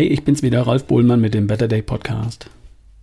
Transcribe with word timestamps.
Hey, 0.00 0.08
ich 0.08 0.24
bin's 0.24 0.42
wieder, 0.42 0.66
Ralf 0.66 0.86
Bohlmann 0.86 1.20
mit 1.20 1.34
dem 1.34 1.46
Better 1.46 1.68
Day 1.68 1.82
Podcast. 1.82 2.48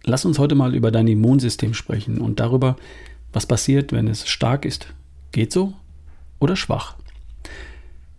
Lass 0.03 0.25
uns 0.25 0.39
heute 0.39 0.55
mal 0.55 0.73
über 0.73 0.89
dein 0.89 1.07
Immunsystem 1.07 1.75
sprechen 1.75 2.17
und 2.17 2.39
darüber, 2.39 2.75
was 3.31 3.45
passiert, 3.45 3.91
wenn 3.91 4.07
es 4.07 4.27
stark 4.27 4.65
ist. 4.65 4.87
Geht 5.31 5.53
so 5.53 5.73
oder 6.39 6.55
schwach? 6.55 6.95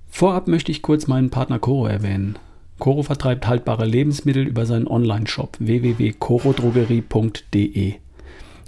Vorab 0.09 0.47
möchte 0.47 0.71
ich 0.71 0.83
kurz 0.83 1.09
meinen 1.09 1.31
Partner 1.31 1.59
Coro 1.59 1.89
erwähnen. 1.89 2.39
Coro 2.79 3.03
vertreibt 3.03 3.49
haltbare 3.49 3.85
Lebensmittel 3.85 4.47
über 4.47 4.65
seinen 4.65 4.87
Online-Shop 4.87 5.57
www.corodrogerie.de. 5.59 7.95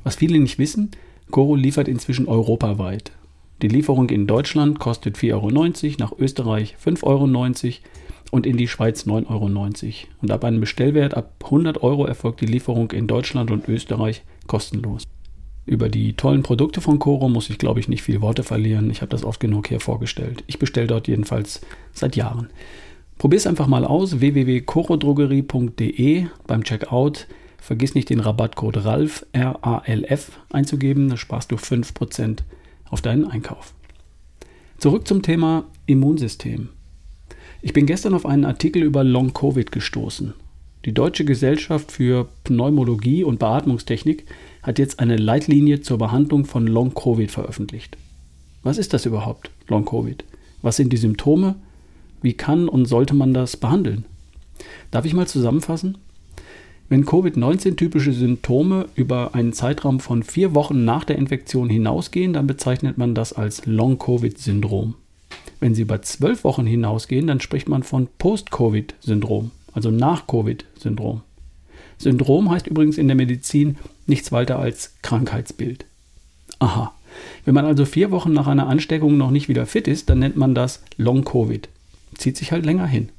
Was 0.03 0.17
viele 0.17 0.41
nicht 0.41 0.59
wissen, 0.59 0.91
Coro 1.31 1.55
liefert 1.55 1.87
inzwischen 1.87 2.27
europaweit. 2.27 3.13
Die 3.63 3.69
Lieferung 3.69 4.09
in 4.09 4.27
Deutschland 4.27 4.81
kostet 4.81 5.19
4,90 5.19 5.35
Euro, 5.35 5.51
nach 6.01 6.19
Österreich 6.19 6.75
5,90 6.85 7.05
Euro 7.05 7.29
und 8.31 8.47
in 8.47 8.57
die 8.57 8.69
Schweiz 8.69 9.07
9,90 9.07 9.29
Euro. 9.29 9.51
Und 10.23 10.31
ab 10.31 10.45
einem 10.45 10.61
Bestellwert 10.61 11.15
ab 11.15 11.35
100 11.45 11.83
Euro 11.83 12.07
erfolgt 12.07 12.41
die 12.41 12.47
Lieferung 12.47 12.91
in 12.93 13.07
Deutschland 13.07 13.51
und 13.51 13.69
Österreich 13.69 14.23
kostenlos. 14.47 15.05
Über 15.67 15.89
die 15.89 16.15
tollen 16.15 16.43
Produkte 16.43 16.81
von 16.81 16.99
Coro 16.99 17.29
muss 17.29 17.51
ich, 17.51 17.59
glaube 17.59 17.81
ich, 17.81 17.89
nicht 17.89 18.03
viel 18.03 18.23
Worte 18.23 18.43
verlieren. 18.43 18.91
Ich 18.91 19.03
habe 19.03 19.11
das 19.11 19.25
oft 19.25 19.41
genug 19.41 19.69
hier 19.69 19.81
vorgestellt. 19.81 20.43
Ich 20.47 20.59
bestelle 20.59 20.89
dort 20.89 21.07
jedenfalls 21.07 21.61
seit 21.93 22.17
Jahren. 22.17 22.49
Probier 23.19 23.37
es 23.37 23.47
einfach 23.47 23.67
mal 23.67 23.85
aus. 23.85 24.21
www.corodrogerie.de 24.21 26.27
beim 26.47 26.65
Checkout. 26.65 27.27
Vergiss 27.59 27.95
nicht 27.95 28.09
den 28.09 28.21
Rabattcode 28.21 28.85
RALF, 28.85 29.27
R-A-L-F, 29.33 30.41
einzugeben. 30.51 31.11
Da 31.11 31.19
sparst 31.19 31.53
du 31.53 31.57
5% 31.57 32.39
auf 32.89 33.03
deinen 33.03 33.27
Einkauf. 33.27 33.75
Zurück 34.79 35.07
zum 35.07 35.21
Thema 35.21 35.65
Immunsystem. 35.85 36.71
Ich 37.63 37.75
bin 37.75 37.85
gestern 37.85 38.15
auf 38.15 38.25
einen 38.25 38.47
Artikel 38.47 38.83
über 38.83 39.05
Long-Covid 39.05 39.71
gestoßen. 39.71 40.33
Die 40.87 40.95
Deutsche 40.95 41.27
Gesellschaft 41.27 41.93
für 41.93 42.27
Pneumologie 42.45 43.23
und 43.23 43.39
Beatmungstechnik 43.39 44.25
hat 44.63 44.79
jetzt 44.79 44.99
eine 44.99 45.19
Leitlinie 45.19 45.83
zur 45.83 45.99
Behandlung 45.99 46.47
von 46.47 46.67
Long-Covid 46.67 47.31
veröffentlicht. 47.31 47.99
Was 48.63 48.79
ist 48.79 48.95
das 48.95 49.05
überhaupt, 49.05 49.51
Long-Covid? 49.69 50.25
Was 50.63 50.77
sind 50.77 50.91
die 50.91 50.97
Symptome? 50.97 51.57
Wie 52.23 52.33
kann 52.33 52.67
und 52.67 52.87
sollte 52.87 53.15
man 53.15 53.35
das 53.35 53.59
behandeln? 53.59 54.07
Darf 54.91 55.05
ich 55.05 55.13
mal 55.13 55.27
zusammenfassen? 55.27 55.99
Wenn 56.89 57.05
Covid-19-typische 57.05 58.15
Symptome 58.15 58.89
über 58.95 59.35
einen 59.35 59.53
Zeitraum 59.53 60.01
von 60.01 60.23
vier 60.23 60.55
Wochen 60.55 60.87
nach 60.87 61.05
der 61.05 61.19
Infektion 61.19 61.69
hinausgehen, 61.69 62.33
dann 62.33 62.47
bezeichnet 62.47 62.97
man 62.97 63.15
das 63.15 63.35
als 63.35 63.67
Long-Covid-Syndrom. 63.67 64.95
Wenn 65.61 65.75
sie 65.75 65.83
über 65.83 66.03
zwölf 66.03 66.45
Wochen 66.45 66.67
hinausgehen, 66.67 67.27
dann 67.27 67.41
spricht 67.41 67.69
man 67.69 67.83
von 67.83 68.09
Post-Covid-Syndrom, 68.19 69.51
also 69.73 69.91
Nach-Covid-Syndrom. 69.91 71.21
Syndrom 71.99 72.51
heißt 72.51 72.67
übrigens 72.67 72.97
in 72.97 73.09
der 73.09 73.17
Medizin 73.17 73.77
nichts 74.07 74.33
weiter 74.33 74.59
als 74.59 74.95
Krankheitsbild. 75.03 75.85
Aha. 76.59 76.95
Wenn 77.45 77.55
man 77.55 77.67
also 77.67 77.85
vier 77.85 78.11
Wochen 78.11 78.33
nach 78.33 78.47
einer 78.47 78.69
Ansteckung 78.69 79.19
noch 79.19 79.31
nicht 79.31 79.49
wieder 79.49 79.67
fit 79.67 79.87
ist, 79.87 80.09
dann 80.09 80.21
nennt 80.21 80.37
man 80.37 80.55
das 80.55 80.83
Long-Covid. 80.97 81.69
Zieht 82.17 82.37
sich 82.39 82.53
halt 82.53 82.65
länger 82.65 82.87
hin. 82.87 83.11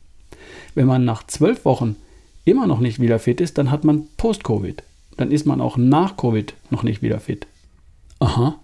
Wenn 0.74 0.88
man 0.88 1.06
nach 1.06 1.28
zwölf 1.28 1.64
Wochen 1.66 1.96
immer 2.46 2.66
noch 2.66 2.80
nicht 2.80 3.00
wieder 3.00 3.20
fit 3.20 3.40
ist, 3.40 3.58
dann 3.58 3.70
hat 3.70 3.84
man 3.84 4.08
Post-Covid. 4.18 4.82
Dann 5.18 5.32
ist 5.32 5.46
man 5.46 5.62
auch 5.62 5.78
nach 5.78 6.18
Covid 6.18 6.54
noch 6.72 6.82
nicht 6.82 7.02
wieder 7.04 7.20
fit. 7.20 7.46
Aha. 8.20 8.58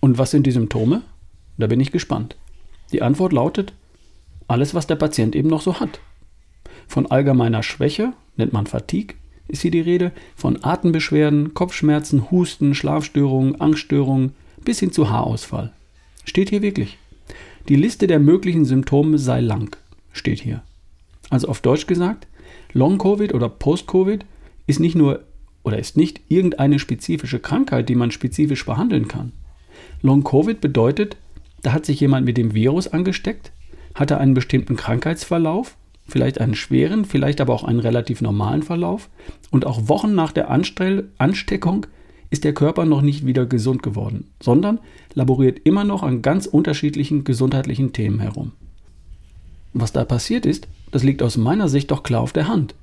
Und 0.00 0.18
was 0.18 0.30
sind 0.30 0.46
die 0.46 0.52
Symptome? 0.52 1.02
Da 1.56 1.66
bin 1.66 1.80
ich 1.80 1.90
gespannt. 1.90 2.36
Die 2.92 3.02
Antwort 3.02 3.32
lautet, 3.32 3.72
alles, 4.46 4.74
was 4.74 4.86
der 4.86 4.96
Patient 4.96 5.36
eben 5.36 5.48
noch 5.48 5.60
so 5.60 5.78
hat. 5.80 6.00
Von 6.86 7.06
allgemeiner 7.06 7.62
Schwäche, 7.62 8.14
nennt 8.36 8.52
man 8.52 8.66
Fatigue, 8.66 9.16
ist 9.46 9.62
hier 9.62 9.70
die 9.70 9.80
Rede, 9.80 10.12
von 10.36 10.62
Atembeschwerden, 10.62 11.54
Kopfschmerzen, 11.54 12.30
Husten, 12.30 12.74
Schlafstörungen, 12.74 13.60
Angststörungen 13.60 14.34
bis 14.64 14.80
hin 14.80 14.92
zu 14.92 15.10
Haarausfall. 15.10 15.72
Steht 16.24 16.50
hier 16.50 16.62
wirklich. 16.62 16.98
Die 17.68 17.76
Liste 17.76 18.06
der 18.06 18.18
möglichen 18.18 18.64
Symptome 18.64 19.18
sei 19.18 19.40
lang, 19.40 19.76
steht 20.12 20.40
hier. 20.40 20.62
Also 21.30 21.48
auf 21.48 21.60
Deutsch 21.60 21.86
gesagt, 21.86 22.26
Long-Covid 22.72 23.34
oder 23.34 23.48
Post-Covid 23.48 24.24
ist 24.66 24.80
nicht 24.80 24.94
nur 24.94 25.24
oder 25.62 25.78
ist 25.78 25.96
nicht 25.96 26.20
irgendeine 26.28 26.78
spezifische 26.78 27.40
Krankheit, 27.40 27.88
die 27.88 27.94
man 27.94 28.10
spezifisch 28.10 28.64
behandeln 28.64 29.08
kann. 29.08 29.32
Long-Covid 30.00 30.60
bedeutet, 30.60 31.16
da 31.62 31.72
hat 31.72 31.86
sich 31.86 32.00
jemand 32.00 32.24
mit 32.24 32.36
dem 32.36 32.54
Virus 32.54 32.88
angesteckt, 32.88 33.52
hatte 33.94 34.18
einen 34.18 34.34
bestimmten 34.34 34.76
Krankheitsverlauf, 34.76 35.76
vielleicht 36.06 36.40
einen 36.40 36.54
schweren, 36.54 37.04
vielleicht 37.04 37.40
aber 37.40 37.54
auch 37.54 37.64
einen 37.64 37.80
relativ 37.80 38.20
normalen 38.20 38.62
Verlauf 38.62 39.10
und 39.50 39.66
auch 39.66 39.88
Wochen 39.88 40.14
nach 40.14 40.32
der 40.32 40.50
Ansteckung 40.50 41.86
ist 42.30 42.44
der 42.44 42.54
Körper 42.54 42.84
noch 42.84 43.02
nicht 43.02 43.26
wieder 43.26 43.46
gesund 43.46 43.82
geworden, 43.82 44.30
sondern 44.40 44.78
laboriert 45.14 45.60
immer 45.64 45.84
noch 45.84 46.02
an 46.02 46.22
ganz 46.22 46.46
unterschiedlichen 46.46 47.24
gesundheitlichen 47.24 47.92
Themen 47.92 48.20
herum. 48.20 48.52
Was 49.72 49.92
da 49.92 50.04
passiert 50.04 50.46
ist, 50.46 50.68
das 50.90 51.02
liegt 51.02 51.22
aus 51.22 51.36
meiner 51.36 51.68
Sicht 51.68 51.90
doch 51.90 52.02
klar 52.02 52.20
auf 52.20 52.32
der 52.32 52.48
Hand. 52.48 52.74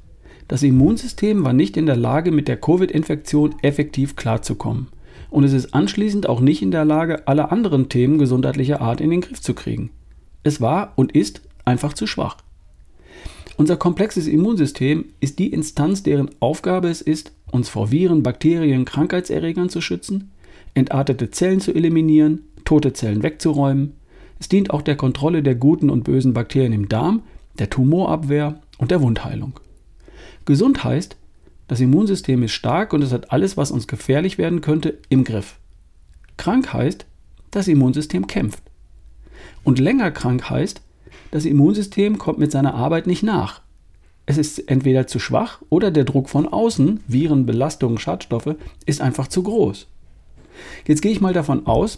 Das 0.47 0.61
Immunsystem 0.61 1.43
war 1.43 1.53
nicht 1.53 1.77
in 1.77 1.87
der 1.87 1.95
Lage, 1.95 2.31
mit 2.31 2.47
der 2.47 2.57
Covid-Infektion 2.57 3.55
effektiv 3.61 4.15
klarzukommen 4.15 4.87
und 5.35 5.43
es 5.43 5.51
ist 5.51 5.73
anschließend 5.73 6.29
auch 6.29 6.39
nicht 6.39 6.61
in 6.61 6.71
der 6.71 6.85
Lage, 6.85 7.27
alle 7.27 7.51
anderen 7.51 7.89
Themen 7.89 8.19
gesundheitlicher 8.19 8.79
Art 8.79 9.01
in 9.01 9.09
den 9.09 9.19
Griff 9.19 9.41
zu 9.41 9.53
kriegen. 9.53 9.89
Es 10.43 10.61
war 10.61 10.93
und 10.95 11.11
ist 11.11 11.41
einfach 11.65 11.91
zu 11.91 12.07
schwach. 12.07 12.37
Unser 13.57 13.75
komplexes 13.75 14.27
Immunsystem 14.27 15.03
ist 15.19 15.37
die 15.39 15.51
Instanz, 15.51 16.03
deren 16.03 16.29
Aufgabe 16.39 16.87
es 16.87 17.01
ist, 17.01 17.33
uns 17.51 17.67
vor 17.67 17.91
Viren, 17.91 18.23
Bakterien, 18.23 18.85
Krankheitserregern 18.85 19.67
zu 19.67 19.81
schützen, 19.81 20.31
entartete 20.73 21.31
Zellen 21.31 21.59
zu 21.59 21.75
eliminieren, 21.75 22.43
tote 22.63 22.93
Zellen 22.93 23.21
wegzuräumen. 23.21 23.91
Es 24.39 24.47
dient 24.47 24.71
auch 24.71 24.81
der 24.81 24.95
Kontrolle 24.95 25.43
der 25.43 25.55
guten 25.55 25.89
und 25.89 26.05
bösen 26.05 26.31
Bakterien 26.33 26.71
im 26.71 26.87
Darm, 26.87 27.23
der 27.59 27.69
Tumorabwehr 27.69 28.61
und 28.77 28.89
der 28.89 29.01
Wundheilung. 29.01 29.59
Gesund 30.45 30.85
heißt, 30.85 31.17
das 31.67 31.79
Immunsystem 31.79 32.43
ist 32.43 32.51
stark 32.51 32.93
und 32.93 33.01
es 33.01 33.11
hat 33.11 33.31
alles, 33.31 33.57
was 33.57 33.71
uns 33.71 33.87
gefährlich 33.87 34.37
werden 34.37 34.61
könnte, 34.61 34.99
im 35.09 35.23
Griff. 35.23 35.57
Krank 36.37 36.73
heißt, 36.73 37.05
das 37.51 37.67
Immunsystem 37.67 38.27
kämpft. 38.27 38.61
Und 39.63 39.79
länger 39.79 40.11
krank 40.11 40.49
heißt, 40.49 40.81
das 41.31 41.45
Immunsystem 41.45 42.17
kommt 42.17 42.37
mit 42.37 42.51
seiner 42.51 42.75
Arbeit 42.75 43.07
nicht 43.07 43.23
nach. 43.23 43.61
Es 44.27 44.37
ist 44.37 44.59
entweder 44.69 45.07
zu 45.07 45.19
schwach 45.19 45.61
oder 45.69 45.91
der 45.91 46.03
Druck 46.03 46.29
von 46.29 46.47
außen, 46.47 46.99
Viren, 47.07 47.45
Belastungen, 47.45 47.97
Schadstoffe, 47.97 48.55
ist 48.85 49.01
einfach 49.01 49.27
zu 49.27 49.43
groß. 49.43 49.87
Jetzt 50.87 51.01
gehe 51.01 51.11
ich 51.11 51.21
mal 51.21 51.33
davon 51.33 51.65
aus, 51.65 51.97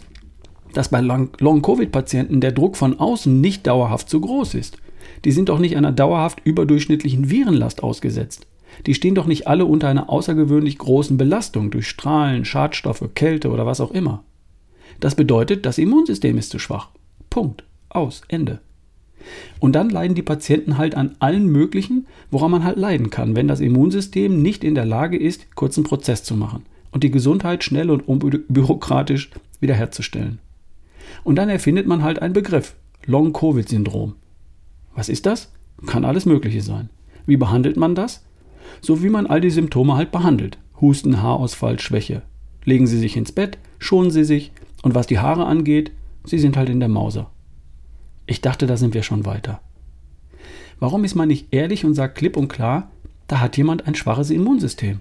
dass 0.72 0.88
bei 0.88 1.00
Long-Covid-Patienten 1.00 2.40
der 2.40 2.52
Druck 2.52 2.76
von 2.76 2.98
außen 2.98 3.40
nicht 3.40 3.66
dauerhaft 3.66 4.08
zu 4.08 4.20
groß 4.20 4.54
ist. 4.54 4.78
Die 5.24 5.32
sind 5.32 5.48
doch 5.48 5.58
nicht 5.58 5.76
einer 5.76 5.92
dauerhaft 5.92 6.40
überdurchschnittlichen 6.44 7.30
Virenlast 7.30 7.82
ausgesetzt 7.82 8.46
die 8.86 8.94
stehen 8.94 9.14
doch 9.14 9.26
nicht 9.26 9.46
alle 9.46 9.64
unter 9.64 9.88
einer 9.88 10.10
außergewöhnlich 10.10 10.78
großen 10.78 11.16
Belastung 11.16 11.70
durch 11.70 11.88
Strahlen, 11.88 12.44
Schadstoffe, 12.44 13.08
Kälte 13.14 13.50
oder 13.50 13.66
was 13.66 13.80
auch 13.80 13.90
immer. 13.90 14.24
Das 15.00 15.14
bedeutet, 15.14 15.66
das 15.66 15.78
Immunsystem 15.78 16.38
ist 16.38 16.50
zu 16.50 16.58
schwach. 16.58 16.90
Punkt. 17.30 17.64
Aus. 17.88 18.22
Ende. 18.28 18.60
Und 19.58 19.72
dann 19.72 19.90
leiden 19.90 20.14
die 20.14 20.22
Patienten 20.22 20.78
halt 20.78 20.94
an 20.94 21.16
allen 21.18 21.46
möglichen, 21.46 22.06
woran 22.30 22.50
man 22.50 22.64
halt 22.64 22.78
leiden 22.78 23.10
kann, 23.10 23.34
wenn 23.34 23.48
das 23.48 23.60
Immunsystem 23.60 24.40
nicht 24.42 24.64
in 24.64 24.74
der 24.74 24.84
Lage 24.84 25.16
ist, 25.16 25.54
kurzen 25.54 25.84
Prozess 25.84 26.22
zu 26.22 26.36
machen 26.36 26.64
und 26.92 27.04
die 27.04 27.10
Gesundheit 27.10 27.64
schnell 27.64 27.90
und 27.90 28.06
unbürokratisch 28.06 29.30
wiederherzustellen. 29.60 30.38
Und 31.24 31.36
dann 31.36 31.48
erfindet 31.48 31.86
man 31.86 32.02
halt 32.02 32.20
einen 32.22 32.34
Begriff, 32.34 32.74
Long-Covid-Syndrom. 33.06 34.14
Was 34.94 35.08
ist 35.08 35.26
das? 35.26 35.52
Kann 35.86 36.04
alles 36.04 36.26
Mögliche 36.26 36.62
sein. 36.62 36.90
Wie 37.26 37.36
behandelt 37.36 37.76
man 37.76 37.94
das? 37.94 38.24
So 38.80 39.02
wie 39.02 39.10
man 39.10 39.26
all 39.26 39.40
die 39.40 39.50
Symptome 39.50 39.96
halt 39.96 40.12
behandelt. 40.12 40.58
Husten, 40.80 41.22
Haarausfall, 41.22 41.78
Schwäche. 41.80 42.22
Legen 42.64 42.86
Sie 42.86 42.98
sich 42.98 43.16
ins 43.16 43.32
Bett, 43.32 43.58
schonen 43.78 44.10
Sie 44.10 44.24
sich 44.24 44.52
und 44.82 44.94
was 44.94 45.06
die 45.06 45.18
Haare 45.18 45.46
angeht, 45.46 45.92
Sie 46.24 46.38
sind 46.38 46.56
halt 46.56 46.68
in 46.68 46.80
der 46.80 46.88
Mauser. 46.88 47.30
Ich 48.26 48.40
dachte, 48.40 48.66
da 48.66 48.76
sind 48.76 48.94
wir 48.94 49.02
schon 49.02 49.24
weiter. 49.24 49.60
Warum 50.78 51.04
ist 51.04 51.14
man 51.14 51.28
nicht 51.28 51.48
ehrlich 51.52 51.84
und 51.84 51.94
sagt 51.94 52.16
klipp 52.16 52.36
und 52.36 52.48
klar, 52.48 52.90
da 53.26 53.40
hat 53.40 53.56
jemand 53.56 53.86
ein 53.86 53.94
schwaches 53.94 54.30
Immunsystem? 54.30 55.00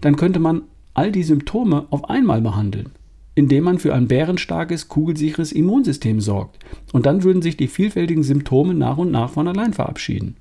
Dann 0.00 0.16
könnte 0.16 0.40
man 0.40 0.62
all 0.94 1.12
die 1.12 1.22
Symptome 1.22 1.86
auf 1.90 2.08
einmal 2.10 2.40
behandeln, 2.40 2.90
indem 3.34 3.64
man 3.64 3.78
für 3.78 3.94
ein 3.94 4.08
bärenstarkes, 4.08 4.88
kugelsicheres 4.88 5.52
Immunsystem 5.52 6.20
sorgt. 6.20 6.58
Und 6.92 7.06
dann 7.06 7.22
würden 7.22 7.42
sich 7.42 7.56
die 7.56 7.68
vielfältigen 7.68 8.22
Symptome 8.22 8.74
nach 8.74 8.98
und 8.98 9.10
nach 9.10 9.30
von 9.30 9.46
allein 9.46 9.72
verabschieden. 9.72 10.36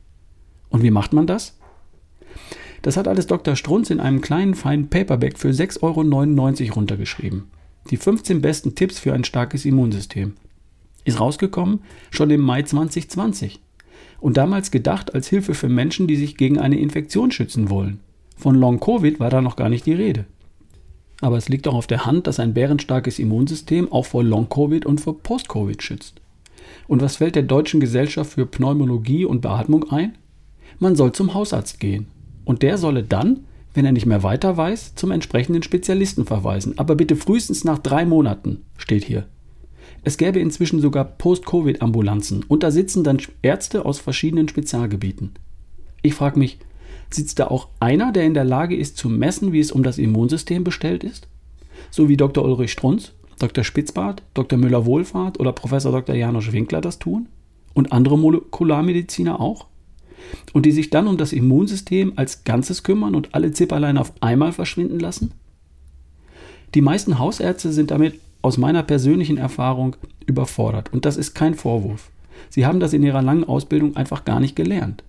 Und 0.70 0.84
wie 0.84 0.92
macht 0.92 1.14
man 1.14 1.28
das? 1.28 1.59
Das 2.82 2.98
hat 2.98 3.08
alles 3.08 3.28
Dr. 3.28 3.56
Strunz 3.56 3.90
in 3.90 4.00
einem 4.00 4.22
kleinen, 4.22 4.56
feinen 4.56 4.90
Paperback 4.90 5.38
für 5.38 5.50
6,99 5.50 5.82
Euro 6.64 6.74
runtergeschrieben. 6.76 7.46
Die 7.90 7.98
15 7.98 8.42
besten 8.42 8.76
Tipps 8.76 9.00
für 9.00 9.14
ein 9.14 9.24
starkes 9.24 9.66
Immunsystem. 9.66 10.34
Ist 11.06 11.20
rausgekommen 11.20 11.82
schon 12.12 12.30
im 12.30 12.42
Mai 12.42 12.64
2020. 12.64 13.60
Und 14.20 14.38
damals 14.38 14.72
gedacht 14.72 15.14
als 15.14 15.28
Hilfe 15.28 15.54
für 15.54 15.70
Menschen, 15.70 16.08
die 16.08 16.18
sich 16.18 16.38
gegen 16.38 16.60
eine 16.60 16.80
Infektion 16.80 17.32
schützen 17.32 17.70
wollen. 17.70 18.00
Von 18.36 18.56
Long-Covid 18.56 19.20
war 19.20 19.30
da 19.30 19.42
noch 19.42 19.56
gar 19.56 19.70
nicht 19.70 19.86
die 19.86 19.94
Rede. 19.94 20.26
Aber 21.22 21.38
es 21.38 21.50
liegt 21.50 21.68
auch 21.68 21.74
auf 21.74 21.88
der 21.88 22.06
Hand, 22.06 22.28
dass 22.28 22.40
ein 22.40 22.54
bärenstarkes 22.54 23.20
Immunsystem 23.20 23.92
auch 23.92 24.06
vor 24.06 24.24
Long-Covid 24.24 24.86
und 24.86 25.02
vor 25.02 25.18
Post-Covid 25.20 25.82
schützt. 25.84 26.22
Und 26.88 27.02
was 27.02 27.18
fällt 27.18 27.36
der 27.36 27.44
Deutschen 27.44 27.80
Gesellschaft 27.80 28.34
für 28.34 28.46
Pneumologie 28.46 29.26
und 29.26 29.42
Beatmung 29.42 29.90
ein? 29.92 30.18
Man 30.80 30.96
soll 30.96 31.12
zum 31.12 31.34
Hausarzt 31.34 31.80
gehen. 31.80 32.08
Und 32.50 32.64
der 32.64 32.80
solle 32.80 33.04
dann, 33.04 33.42
wenn 33.76 33.86
er 33.86 33.92
nicht 33.92 34.08
mehr 34.08 34.24
weiter 34.24 34.58
weiß, 34.58 34.96
zum 34.96 35.12
entsprechenden 35.12 35.62
Spezialisten 35.62 36.26
verweisen. 36.26 36.80
Aber 36.80 36.96
bitte 36.96 37.16
frühestens 37.16 37.64
nach 37.64 37.78
drei 37.78 38.06
Monaten, 38.06 38.64
steht 38.76 39.04
hier. 39.04 39.28
Es 40.04 40.18
gäbe 40.18 40.40
inzwischen 40.40 40.80
sogar 40.80 41.04
Post-Covid-Ambulanzen 41.06 42.44
und 42.48 42.64
da 42.64 42.72
sitzen 42.72 43.04
dann 43.04 43.22
Ärzte 43.44 43.86
aus 43.86 44.00
verschiedenen 44.00 44.48
Spezialgebieten. 44.48 45.34
Ich 46.02 46.16
frage 46.16 46.40
mich, 46.40 46.58
sitzt 47.12 47.38
da 47.38 47.50
auch 47.50 47.68
einer, 47.80 48.12
der 48.12 48.24
in 48.24 48.34
der 48.34 48.46
Lage 48.46 48.76
ist 48.76 48.98
zu 48.98 49.10
messen, 49.10 49.54
wie 49.54 49.60
es 49.60 49.72
um 49.72 49.84
das 49.84 50.00
Immunsystem 50.00 50.64
bestellt 50.64 51.04
ist? 51.04 51.28
So 51.92 52.10
wie 52.10 52.18
Dr. 52.18 52.44
Ulrich 52.44 52.72
Strunz, 52.72 53.12
Dr. 53.38 53.64
Spitzbart, 53.64 54.24
Dr. 54.34 54.58
Müller-Wohlfahrt 54.58 55.40
oder 55.40 55.54
Professor 55.54 55.92
Dr. 55.92 56.16
Janusz 56.16 56.52
Winkler 56.52 56.82
das 56.82 56.98
tun? 56.98 57.28
Und 57.76 57.92
andere 57.92 58.18
Molekularmediziner 58.18 59.40
auch? 59.40 59.68
Und 60.54 60.66
die 60.66 60.72
sich 60.72 60.90
dann 60.90 61.08
um 61.08 61.18
das 61.18 61.34
Immunsystem 61.34 62.14
als 62.16 62.44
Ganzes 62.44 62.84
kümmern 62.84 63.16
und 63.16 63.34
alle 63.34 63.52
Zipperlein 63.52 63.98
auf 63.98 64.14
einmal 64.22 64.52
verschwinden 64.52 65.00
lassen? 65.00 65.32
Die 66.76 66.82
meisten 66.82 67.20
Hausärzte 67.20 67.72
sind 67.72 67.92
damit 67.92 68.20
aus 68.42 68.58
meiner 68.58 68.84
persönlichen 68.84 69.38
Erfahrung 69.38 69.96
überfordert. 70.26 70.94
Und 70.94 71.06
das 71.06 71.18
ist 71.18 71.34
kein 71.34 71.56
Vorwurf. 71.56 72.12
Sie 72.50 72.66
haben 72.66 72.80
das 72.80 72.94
in 72.94 73.04
ihrer 73.04 73.22
langen 73.22 73.44
Ausbildung 73.44 73.96
einfach 73.96 74.24
gar 74.26 74.40
nicht 74.40 74.56
gelernt. 74.56 75.04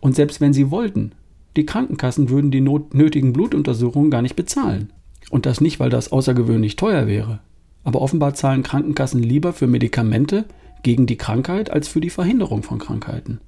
Und 0.00 0.14
selbst 0.14 0.40
wenn 0.40 0.52
sie 0.52 0.70
wollten, 0.70 1.12
die 1.56 1.66
Krankenkassen 1.66 2.30
würden 2.30 2.50
die 2.50 2.60
nötigen 2.60 3.32
Blutuntersuchungen 3.32 4.10
gar 4.10 4.22
nicht 4.22 4.36
bezahlen. 4.36 4.92
Und 5.30 5.46
das 5.46 5.60
nicht, 5.60 5.78
weil 5.78 5.90
das 5.90 6.12
außergewöhnlich 6.12 6.76
teuer 6.76 7.06
wäre. 7.06 7.40
Aber 7.84 8.00
offenbar 8.00 8.34
zahlen 8.34 8.62
Krankenkassen 8.62 9.22
lieber 9.22 9.52
für 9.52 9.66
Medikamente 9.66 10.46
gegen 10.82 11.06
die 11.06 11.16
Krankheit 11.16 11.70
als 11.70 11.88
für 11.88 12.00
die 12.00 12.10
Verhinderung 12.10 12.62
von 12.62 12.78
Krankheiten. 12.78 13.40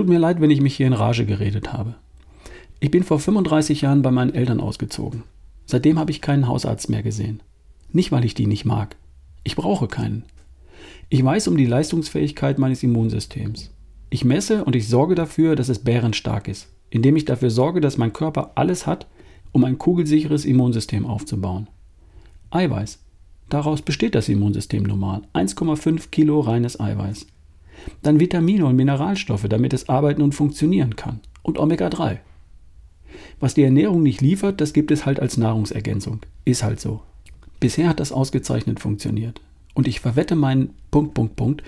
Tut 0.00 0.08
mir 0.08 0.18
leid, 0.18 0.40
wenn 0.40 0.50
ich 0.50 0.62
mich 0.62 0.74
hier 0.74 0.86
in 0.86 0.94
Rage 0.94 1.26
geredet 1.26 1.74
habe. 1.74 1.94
Ich 2.80 2.90
bin 2.90 3.02
vor 3.02 3.18
35 3.18 3.82
Jahren 3.82 4.00
bei 4.00 4.10
meinen 4.10 4.34
Eltern 4.34 4.58
ausgezogen. 4.58 5.24
Seitdem 5.66 5.98
habe 5.98 6.10
ich 6.10 6.22
keinen 6.22 6.48
Hausarzt 6.48 6.88
mehr 6.88 7.02
gesehen. 7.02 7.42
Nicht, 7.92 8.10
weil 8.10 8.24
ich 8.24 8.32
die 8.32 8.46
nicht 8.46 8.64
mag. 8.64 8.96
Ich 9.44 9.56
brauche 9.56 9.88
keinen. 9.88 10.24
Ich 11.10 11.22
weiß 11.22 11.48
um 11.48 11.58
die 11.58 11.66
Leistungsfähigkeit 11.66 12.58
meines 12.58 12.82
Immunsystems. 12.82 13.72
Ich 14.08 14.24
messe 14.24 14.64
und 14.64 14.74
ich 14.74 14.88
sorge 14.88 15.14
dafür, 15.16 15.54
dass 15.54 15.68
es 15.68 15.80
bärenstark 15.80 16.48
ist, 16.48 16.68
indem 16.88 17.16
ich 17.16 17.26
dafür 17.26 17.50
sorge, 17.50 17.82
dass 17.82 17.98
mein 17.98 18.14
Körper 18.14 18.52
alles 18.54 18.86
hat, 18.86 19.06
um 19.52 19.64
ein 19.64 19.76
kugelsicheres 19.76 20.46
Immunsystem 20.46 21.04
aufzubauen. 21.04 21.68
Eiweiß. 22.48 23.00
Daraus 23.50 23.82
besteht 23.82 24.14
das 24.14 24.30
Immunsystem 24.30 24.82
normal. 24.82 25.20
1,5 25.34 26.08
Kilo 26.08 26.40
reines 26.40 26.80
Eiweiß. 26.80 27.26
Dann 28.02 28.20
Vitamine 28.20 28.66
und 28.66 28.76
Mineralstoffe, 28.76 29.46
damit 29.48 29.72
es 29.72 29.88
arbeiten 29.88 30.22
und 30.22 30.34
funktionieren 30.34 30.96
kann. 30.96 31.20
Und 31.42 31.58
Omega-3. 31.58 32.18
Was 33.40 33.54
die 33.54 33.62
Ernährung 33.62 34.02
nicht 34.02 34.20
liefert, 34.20 34.60
das 34.60 34.72
gibt 34.72 34.90
es 34.90 35.06
halt 35.06 35.20
als 35.20 35.36
Nahrungsergänzung. 35.36 36.20
Ist 36.44 36.62
halt 36.62 36.80
so. 36.80 37.02
Bisher 37.58 37.88
hat 37.88 38.00
das 38.00 38.12
ausgezeichnet 38.12 38.80
funktioniert. 38.80 39.40
Und 39.74 39.88
ich 39.88 40.00
verwette 40.00 40.36
meinen 40.36 40.70
Punkt, 40.90 41.14
Punkt, 41.14 41.36
Punkt, 41.36 41.62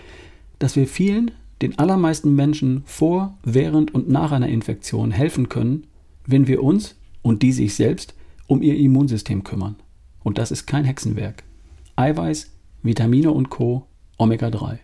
dass 0.58 0.76
wir 0.76 0.86
vielen, 0.86 1.30
den 1.60 1.78
allermeisten 1.78 2.34
Menschen 2.34 2.82
vor, 2.84 3.38
während 3.44 3.94
und 3.94 4.08
nach 4.08 4.32
einer 4.32 4.48
Infektion 4.48 5.10
helfen 5.10 5.48
können, 5.48 5.86
wenn 6.26 6.46
wir 6.46 6.62
uns 6.62 6.96
und 7.22 7.42
die 7.42 7.52
sich 7.52 7.74
selbst 7.74 8.14
um 8.46 8.62
ihr 8.62 8.76
Immunsystem 8.76 9.44
kümmern. 9.44 9.76
Und 10.22 10.38
das 10.38 10.50
ist 10.50 10.66
kein 10.66 10.84
Hexenwerk. 10.84 11.44
Eiweiß, 11.96 12.50
Vitamine 12.82 13.30
und 13.30 13.50
Co. 13.50 13.86
Omega-3. 14.18 14.78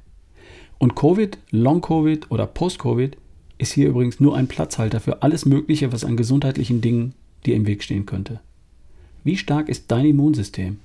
Und 0.79 0.95
Covid, 0.95 1.39
Long-Covid 1.51 2.31
oder 2.31 2.47
Post-Covid 2.47 3.17
ist 3.59 3.73
hier 3.73 3.89
übrigens 3.89 4.21
nur 4.21 4.37
ein 4.37 4.47
Platzhalter 4.47 5.01
für 5.01 5.23
alles 5.23 5.45
Mögliche, 5.45 5.93
was 5.93 6.05
an 6.05 6.17
gesundheitlichen 6.17 6.81
Dingen 6.81 7.15
dir 7.45 7.57
im 7.57 7.67
Weg 7.67 7.83
stehen 7.83 8.07
könnte. 8.07 8.41
Wie 9.25 9.37
stark 9.37 9.69
ist 9.69 9.91
dein 9.91 10.07
Immunsystem? 10.07 10.79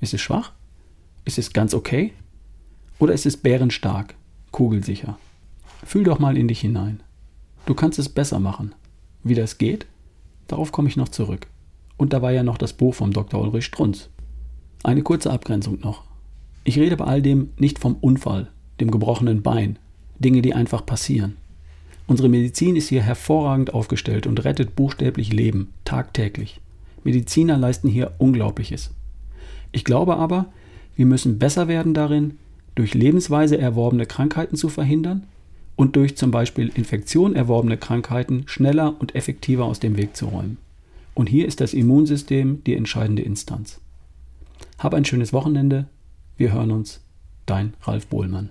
Ist 0.00 0.14
es 0.14 0.20
schwach? 0.20 0.52
Ist 1.24 1.38
es 1.38 1.52
ganz 1.52 1.74
okay? 1.74 2.12
Oder 2.98 3.12
ist 3.14 3.26
es 3.26 3.36
bärenstark, 3.36 4.14
kugelsicher? 4.52 5.18
Fühl 5.84 6.04
doch 6.04 6.20
mal 6.20 6.36
in 6.36 6.48
dich 6.48 6.60
hinein. 6.60 7.00
Du 7.66 7.74
kannst 7.74 7.98
es 7.98 8.08
besser 8.08 8.38
machen. 8.38 8.74
Wie 9.24 9.34
das 9.34 9.58
geht? 9.58 9.86
Darauf 10.46 10.70
komme 10.70 10.88
ich 10.88 10.96
noch 10.96 11.08
zurück. 11.08 11.46
Und 11.96 12.12
da 12.12 12.22
war 12.22 12.30
ja 12.32 12.42
noch 12.42 12.58
das 12.58 12.72
Buch 12.72 12.94
vom 12.94 13.12
Dr. 13.12 13.40
Ulrich 13.40 13.64
Strunz. 13.64 14.08
Eine 14.82 15.02
kurze 15.02 15.30
Abgrenzung 15.32 15.80
noch. 15.80 16.04
Ich 16.64 16.78
rede 16.78 16.96
bei 16.96 17.04
all 17.04 17.22
dem 17.22 17.50
nicht 17.58 17.78
vom 17.78 17.96
Unfall, 17.96 18.50
dem 18.80 18.90
gebrochenen 18.90 19.42
Bein, 19.42 19.78
Dinge, 20.18 20.42
die 20.42 20.54
einfach 20.54 20.84
passieren. 20.84 21.36
Unsere 22.06 22.28
Medizin 22.28 22.76
ist 22.76 22.88
hier 22.88 23.02
hervorragend 23.02 23.72
aufgestellt 23.72 24.26
und 24.26 24.44
rettet 24.44 24.76
buchstäblich 24.76 25.32
Leben, 25.32 25.72
tagtäglich. 25.84 26.60
Mediziner 27.02 27.56
leisten 27.56 27.88
hier 27.88 28.12
Unglaubliches. 28.18 28.90
Ich 29.72 29.84
glaube 29.84 30.16
aber, 30.16 30.46
wir 30.96 31.06
müssen 31.06 31.38
besser 31.38 31.66
werden 31.68 31.94
darin, 31.94 32.38
durch 32.74 32.94
lebensweise 32.94 33.58
erworbene 33.58 34.06
Krankheiten 34.06 34.56
zu 34.56 34.68
verhindern 34.68 35.24
und 35.76 35.96
durch 35.96 36.16
zum 36.16 36.30
Beispiel 36.30 36.70
Infektion 36.74 37.34
erworbene 37.34 37.76
Krankheiten 37.76 38.44
schneller 38.46 38.94
und 38.98 39.14
effektiver 39.14 39.64
aus 39.64 39.80
dem 39.80 39.96
Weg 39.96 40.16
zu 40.16 40.26
räumen. 40.26 40.58
Und 41.14 41.28
hier 41.28 41.46
ist 41.46 41.60
das 41.60 41.74
Immunsystem 41.74 42.62
die 42.64 42.74
entscheidende 42.74 43.22
Instanz. 43.22 43.80
Hab 44.78 44.94
ein 44.94 45.04
schönes 45.04 45.32
Wochenende. 45.32 45.86
Wir 46.36 46.52
hören 46.52 46.72
uns. 46.72 47.00
Dein 47.46 47.74
Ralf 47.82 48.06
Bohlmann. 48.06 48.50